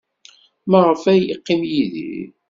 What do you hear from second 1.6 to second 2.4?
Yidir?